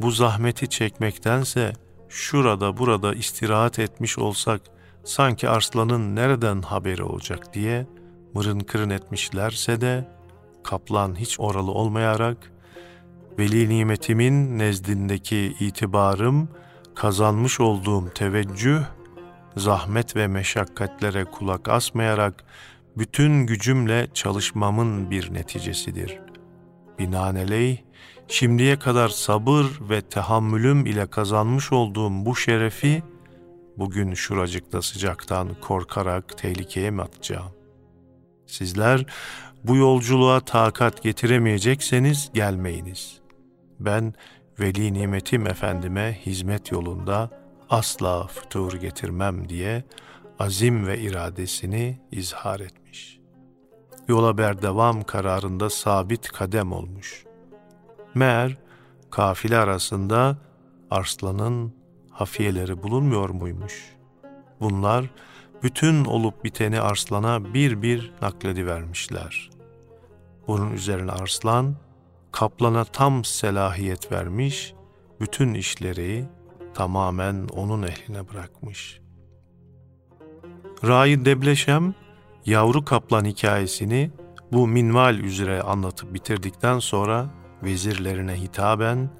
bu 0.00 0.10
zahmeti 0.10 0.68
çekmektense 0.68 1.72
şurada 2.08 2.78
burada 2.78 3.14
istirahat 3.14 3.78
etmiş 3.78 4.18
olsak 4.18 4.60
sanki 5.04 5.48
arslanın 5.48 6.16
nereden 6.16 6.62
haberi 6.62 7.02
olacak 7.02 7.54
diye 7.54 7.86
mırın 8.34 8.60
kırın 8.60 8.90
etmişlerse 8.90 9.80
de 9.80 10.08
kaplan 10.64 11.18
hiç 11.18 11.40
oralı 11.40 11.70
olmayarak 11.70 12.52
veli 13.38 13.68
nimetimin 13.68 14.58
nezdindeki 14.58 15.56
itibarım 15.60 16.48
kazanmış 16.96 17.60
olduğum 17.60 18.10
teveccüh 18.14 18.80
zahmet 19.56 20.16
ve 20.16 20.26
meşakkatlere 20.26 21.24
kulak 21.24 21.68
asmayarak 21.68 22.44
bütün 22.96 23.46
gücümle 23.46 24.08
çalışmamın 24.14 25.10
bir 25.10 25.34
neticesidir. 25.34 26.18
Binaenaleyh, 26.98 27.78
şimdiye 28.28 28.78
kadar 28.78 29.08
sabır 29.08 29.66
ve 29.80 30.00
tehammülüm 30.00 30.86
ile 30.86 31.06
kazanmış 31.06 31.72
olduğum 31.72 32.26
bu 32.26 32.36
şerefi, 32.36 33.02
bugün 33.76 34.14
şuracıkta 34.14 34.82
sıcaktan 34.82 35.48
korkarak 35.60 36.38
tehlikeye 36.38 36.90
mi 36.90 37.02
atacağım? 37.02 37.52
Sizler 38.46 39.06
bu 39.64 39.76
yolculuğa 39.76 40.40
takat 40.40 41.02
getiremeyecekseniz 41.02 42.30
gelmeyiniz. 42.34 43.20
Ben 43.80 44.14
veli 44.60 44.94
nimetim 44.94 45.46
efendime 45.46 46.18
hizmet 46.26 46.72
yolunda 46.72 47.30
asla 47.70 48.26
fütur 48.26 48.72
getirmem 48.72 49.48
diye 49.48 49.84
azim 50.38 50.86
ve 50.86 50.98
iradesini 50.98 52.00
izhar 52.12 52.60
etmiş. 52.60 53.20
Yola 54.08 54.38
berdevam 54.38 55.02
kararında 55.02 55.70
sabit 55.70 56.28
kadem 56.28 56.72
olmuş. 56.72 57.24
Meğer 58.14 58.56
kafile 59.10 59.58
arasında 59.58 60.36
Arslan'ın 60.90 61.74
hafiyeleri 62.10 62.82
bulunmuyor 62.82 63.28
muymuş? 63.30 63.96
Bunlar 64.60 65.10
bütün 65.62 66.04
olup 66.04 66.44
biteni 66.44 66.80
Arslan'a 66.80 67.54
bir 67.54 67.82
bir 67.82 68.12
nakledivermişler. 68.22 69.50
Bunun 70.48 70.72
üzerine 70.72 71.12
Arslan, 71.12 71.76
kaplana 72.38 72.84
tam 72.84 73.24
selahiyet 73.24 74.12
vermiş, 74.12 74.74
bütün 75.20 75.54
işleri 75.54 76.24
tamamen 76.74 77.48
onun 77.48 77.82
ehline 77.82 78.28
bırakmış. 78.28 79.00
Rai 80.86 81.24
Debleşem, 81.24 81.94
yavru 82.46 82.84
kaplan 82.84 83.24
hikayesini 83.24 84.10
bu 84.52 84.66
minval 84.66 85.18
üzere 85.18 85.62
anlatıp 85.62 86.14
bitirdikten 86.14 86.78
sonra 86.78 87.30
vezirlerine 87.62 88.40
hitaben, 88.40 89.10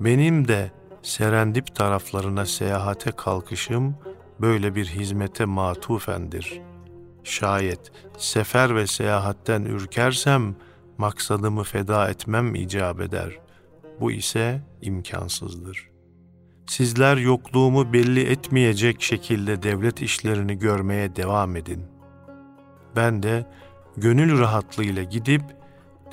benim 0.00 0.48
de 0.48 0.72
Serendip 1.02 1.74
taraflarına 1.74 2.46
seyahate 2.46 3.10
kalkışım 3.10 3.96
böyle 4.40 4.74
bir 4.74 4.86
hizmete 4.86 5.44
matufendir. 5.44 6.60
Şayet 7.24 7.92
sefer 8.18 8.76
ve 8.76 8.86
seyahatten 8.86 9.62
ürkersem, 9.62 10.56
maksadımı 10.98 11.62
feda 11.62 12.08
etmem 12.08 12.54
icap 12.54 13.00
eder. 13.00 13.38
Bu 14.00 14.12
ise 14.12 14.62
imkansızdır. 14.82 15.90
Sizler 16.66 17.16
yokluğumu 17.16 17.92
belli 17.92 18.22
etmeyecek 18.22 19.02
şekilde 19.02 19.62
devlet 19.62 20.02
işlerini 20.02 20.58
görmeye 20.58 21.16
devam 21.16 21.56
edin. 21.56 21.82
Ben 22.96 23.22
de 23.22 23.46
gönül 23.96 24.38
rahatlığıyla 24.38 25.02
gidip 25.02 25.42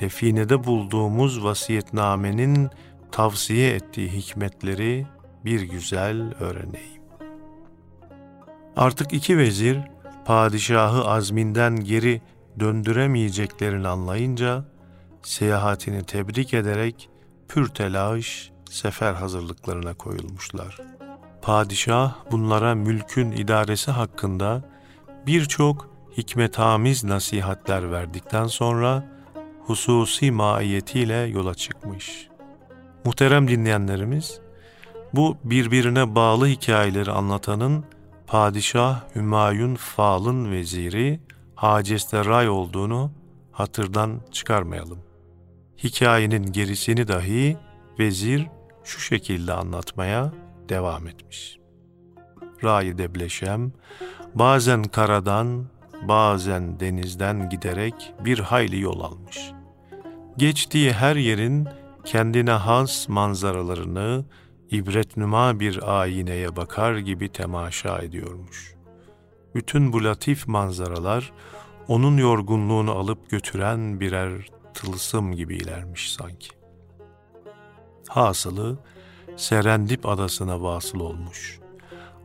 definede 0.00 0.64
bulduğumuz 0.64 1.44
vasiyetnamenin 1.44 2.70
tavsiye 3.12 3.74
ettiği 3.74 4.08
hikmetleri 4.08 5.06
bir 5.44 5.60
güzel 5.60 6.34
öğreneyim. 6.40 7.02
Artık 8.76 9.12
iki 9.12 9.38
vezir 9.38 9.78
padişahı 10.24 11.04
azminden 11.04 11.76
geri 11.76 12.22
döndüremeyeceklerini 12.60 13.88
anlayınca 13.88 14.64
seyahatini 15.22 16.04
tebrik 16.04 16.54
ederek 16.54 17.10
pür 17.48 17.68
telaş 17.68 18.50
sefer 18.70 19.14
hazırlıklarına 19.14 19.94
koyulmuşlar. 19.94 20.78
Padişah 21.42 22.14
bunlara 22.30 22.74
mülkün 22.74 23.32
idaresi 23.32 23.90
hakkında 23.90 24.62
birçok 25.26 25.90
hikmetamiz 26.16 27.04
nasihatler 27.04 27.92
verdikten 27.92 28.46
sonra 28.46 29.04
hususi 29.66 30.30
maiyetiyle 30.30 31.14
yola 31.14 31.54
çıkmış. 31.54 32.28
Muhterem 33.04 33.48
dinleyenlerimiz, 33.48 34.40
bu 35.14 35.36
birbirine 35.44 36.14
bağlı 36.14 36.46
hikayeleri 36.46 37.10
anlatanın 37.10 37.84
Padişah 38.26 39.14
Hümayun 39.14 39.74
Fal'ın 39.74 40.52
veziri 40.52 41.20
Haceste 41.54 42.24
Ray 42.24 42.48
olduğunu 42.48 43.10
hatırdan 43.52 44.20
çıkarmayalım. 44.32 45.11
Hikayenin 45.84 46.52
gerisini 46.52 47.08
dahi 47.08 47.56
vezir 47.98 48.46
şu 48.84 49.00
şekilde 49.00 49.52
anlatmaya 49.52 50.32
devam 50.68 51.06
etmiş. 51.06 51.58
Ray 52.64 52.98
Debleşem 52.98 53.72
bazen 54.34 54.84
karadan 54.84 55.66
bazen 56.08 56.80
denizden 56.80 57.50
giderek 57.50 58.14
bir 58.24 58.38
hayli 58.38 58.80
yol 58.80 59.00
almış. 59.00 59.52
Geçtiği 60.36 60.92
her 60.92 61.16
yerin 61.16 61.68
kendine 62.04 62.50
has 62.50 63.08
manzaralarını 63.08 64.24
ibretnüma 64.70 65.60
bir 65.60 66.00
ayneye 66.00 66.56
bakar 66.56 66.98
gibi 66.98 67.28
temaşa 67.28 67.98
ediyormuş. 67.98 68.74
Bütün 69.54 69.92
bu 69.92 70.04
latif 70.04 70.48
manzaralar 70.48 71.32
onun 71.88 72.16
yorgunluğunu 72.16 72.92
alıp 72.92 73.30
götüren 73.30 74.00
birer 74.00 74.61
tılsım 74.74 75.32
gibi 75.32 75.56
ilermiş 75.56 76.12
sanki. 76.12 76.48
Hasılı 78.08 78.78
Serendip 79.36 80.06
adasına 80.06 80.62
vasıl 80.62 81.00
olmuş. 81.00 81.60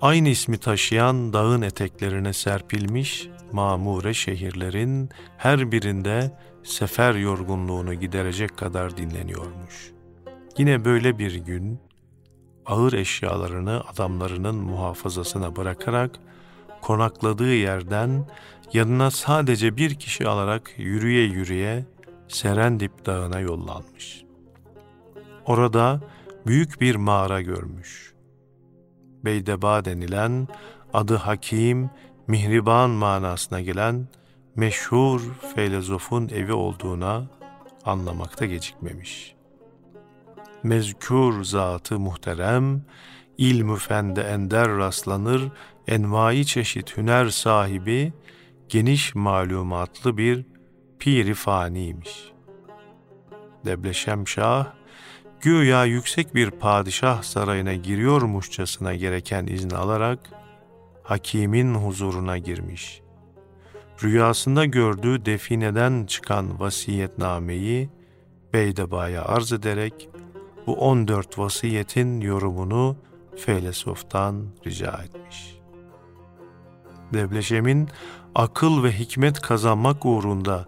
Aynı 0.01 0.29
ismi 0.29 0.57
taşıyan 0.57 1.33
dağın 1.33 1.61
eteklerine 1.61 2.33
serpilmiş 2.33 3.29
mamure 3.51 4.13
şehirlerin 4.13 5.09
her 5.37 5.71
birinde 5.71 6.39
sefer 6.63 7.15
yorgunluğunu 7.15 7.93
giderecek 7.93 8.57
kadar 8.57 8.97
dinleniyormuş. 8.97 9.91
Yine 10.57 10.85
böyle 10.85 11.19
bir 11.19 11.35
gün 11.35 11.79
ağır 12.65 12.93
eşyalarını 12.93 13.83
adamlarının 13.93 14.55
muhafazasına 14.55 15.55
bırakarak 15.55 16.19
konakladığı 16.81 17.53
yerden 17.53 18.27
yanına 18.73 19.11
sadece 19.11 19.77
bir 19.77 19.95
kişi 19.95 20.27
alarak 20.27 20.73
yürüye 20.77 21.23
yürüye 21.23 21.85
Serendip 22.27 23.05
Dağı'na 23.05 23.39
yollanmış. 23.39 24.23
Orada 25.45 26.01
büyük 26.47 26.81
bir 26.81 26.95
mağara 26.95 27.41
görmüş. 27.41 28.13
Beydeba 29.25 29.85
denilen 29.85 30.47
adı 30.93 31.15
Hakim, 31.15 31.89
Mihriban 32.27 32.89
manasına 32.89 33.61
gelen 33.61 34.07
meşhur 34.55 35.21
filozofun 35.55 36.27
evi 36.27 36.53
olduğuna 36.53 37.27
anlamakta 37.85 38.45
gecikmemiş. 38.45 39.35
Mezkur 40.63 41.43
zatı 41.43 41.99
muhterem, 41.99 42.81
ilmü 43.37 43.77
fende 43.77 44.21
ender 44.21 44.67
rastlanır, 44.77 45.51
envai 45.87 46.45
çeşit 46.45 46.97
hüner 46.97 47.29
sahibi, 47.29 48.13
geniş 48.69 49.15
malumatlı 49.15 50.17
bir 50.17 50.45
piri 50.99 51.33
faniymiş. 51.33 52.31
Debleşem 53.65 54.27
Şah, 54.27 54.65
güya 55.41 55.85
yüksek 55.85 56.35
bir 56.35 56.51
padişah 56.51 57.23
sarayına 57.23 57.73
giriyormuşçasına 57.73 58.95
gereken 58.95 59.47
izni 59.47 59.75
alarak 59.75 60.19
hakimin 61.03 61.75
huzuruna 61.75 62.37
girmiş. 62.37 63.01
Rüyasında 64.03 64.65
gördüğü 64.65 65.25
defineden 65.25 66.05
çıkan 66.05 66.59
vasiyetnameyi 66.59 67.89
Beydeba'ya 68.53 69.25
arz 69.25 69.53
ederek 69.53 70.09
bu 70.67 70.75
14 70.75 71.39
vasiyetin 71.39 72.21
yorumunu 72.21 72.95
Feylesof'tan 73.35 74.45
rica 74.65 74.91
etmiş. 74.91 75.57
Debleşem'in 77.13 77.89
akıl 78.35 78.83
ve 78.83 78.91
hikmet 78.91 79.41
kazanmak 79.41 80.05
uğrunda 80.05 80.65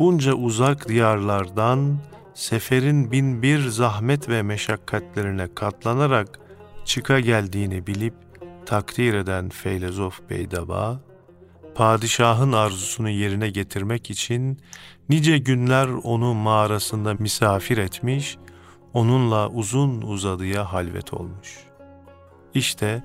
bunca 0.00 0.32
uzak 0.34 0.88
diyarlardan 0.88 1.98
seferin 2.34 3.12
bin 3.12 3.42
bir 3.42 3.68
zahmet 3.68 4.28
ve 4.28 4.42
meşakkatlerine 4.42 5.54
katlanarak 5.54 6.40
çıka 6.84 7.20
geldiğini 7.20 7.86
bilip 7.86 8.14
takdir 8.66 9.14
eden 9.14 9.48
Feylezof 9.48 10.20
Beydaba, 10.30 11.00
padişahın 11.74 12.52
arzusunu 12.52 13.10
yerine 13.10 13.50
getirmek 13.50 14.10
için 14.10 14.58
nice 15.08 15.38
günler 15.38 15.88
onu 15.88 16.34
mağarasında 16.34 17.14
misafir 17.14 17.78
etmiş, 17.78 18.38
onunla 18.94 19.48
uzun 19.48 20.02
uzadıya 20.02 20.72
halvet 20.72 21.14
olmuş. 21.14 21.58
İşte 22.54 23.04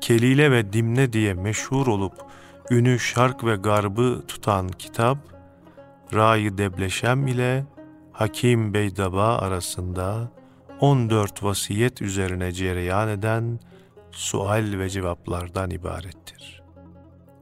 Kelile 0.00 0.50
ve 0.50 0.72
Dimne 0.72 1.12
diye 1.12 1.34
meşhur 1.34 1.86
olup 1.86 2.14
ünü 2.70 2.98
şark 2.98 3.44
ve 3.44 3.56
garbı 3.56 4.22
tutan 4.28 4.68
kitap, 4.68 5.35
Ray 6.14 6.58
Debleşem 6.58 7.26
ile 7.26 7.64
Hakim 8.12 8.74
Beydaba 8.74 9.36
arasında 9.38 10.30
14 10.80 11.42
vasiyet 11.42 12.02
üzerine 12.02 12.52
cereyan 12.52 13.08
eden 13.08 13.60
sual 14.10 14.78
ve 14.78 14.90
cevaplardan 14.90 15.70
ibarettir. 15.70 16.62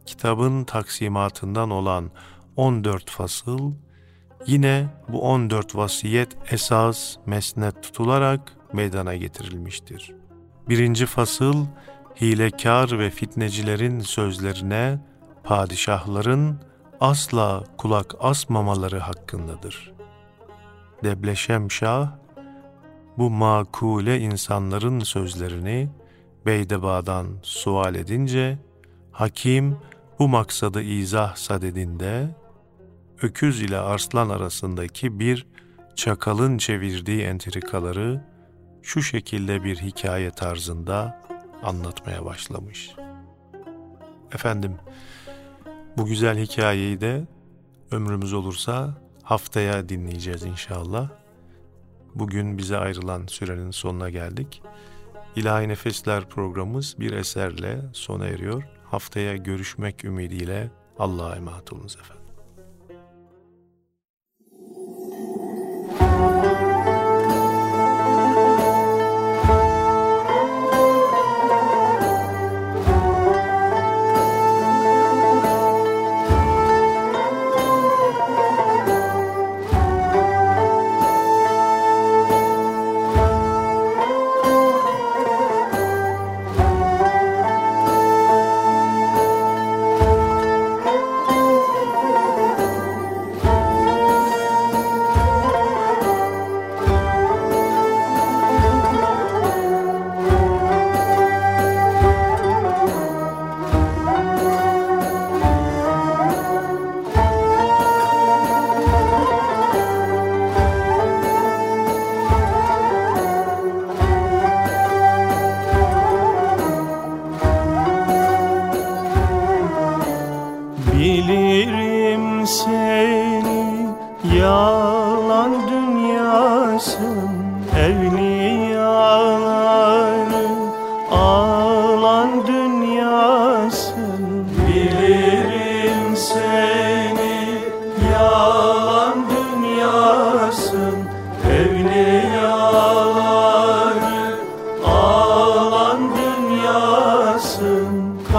Kitabın 0.06 0.64
taksimatından 0.64 1.70
olan 1.70 2.10
14 2.56 3.10
fasıl, 3.10 3.72
yine 4.46 4.86
bu 5.08 5.22
14 5.22 5.76
vasiyet 5.76 6.36
esas 6.50 7.16
mesnet 7.26 7.82
tutularak 7.82 8.52
meydana 8.72 9.16
getirilmiştir. 9.16 10.14
Birinci 10.68 11.06
fasıl, 11.06 11.66
hilekar 12.20 12.98
ve 12.98 13.10
fitnecilerin 13.10 14.00
sözlerine 14.00 14.98
padişahların 15.44 16.60
asla 17.04 17.64
kulak 17.78 18.14
asmamaları 18.20 18.98
hakkındadır. 18.98 19.92
Debleşem 21.04 21.70
Şah, 21.70 22.08
bu 23.18 23.30
makule 23.30 24.20
insanların 24.20 25.00
sözlerini 25.00 25.88
Beydeba'dan 26.46 27.26
sual 27.42 27.94
edince, 27.94 28.58
hakim 29.12 29.78
bu 30.18 30.28
maksadı 30.28 30.82
izah 30.82 31.36
sadedinde, 31.36 32.36
öküz 33.22 33.62
ile 33.62 33.78
arslan 33.78 34.28
arasındaki 34.28 35.18
bir 35.18 35.46
çakalın 35.96 36.58
çevirdiği 36.58 37.22
entrikaları 37.22 38.24
şu 38.82 39.02
şekilde 39.02 39.64
bir 39.64 39.76
hikaye 39.76 40.30
tarzında 40.30 41.22
anlatmaya 41.62 42.24
başlamış. 42.24 42.94
Efendim, 44.34 44.76
bu 45.96 46.06
güzel 46.06 46.38
hikayeyi 46.38 47.00
de 47.00 47.26
ömrümüz 47.90 48.32
olursa 48.32 48.94
haftaya 49.22 49.88
dinleyeceğiz 49.88 50.42
inşallah. 50.42 51.08
Bugün 52.14 52.58
bize 52.58 52.76
ayrılan 52.76 53.26
sürenin 53.26 53.70
sonuna 53.70 54.10
geldik. 54.10 54.62
İlahi 55.36 55.68
Nefesler 55.68 56.28
programımız 56.28 56.96
bir 56.98 57.12
eserle 57.12 57.80
sona 57.92 58.26
eriyor. 58.26 58.62
Haftaya 58.84 59.36
görüşmek 59.36 60.04
ümidiyle 60.04 60.70
Allah'a 60.98 61.36
emanet 61.36 61.72
olunuz 61.72 61.96
efendim. 61.96 62.23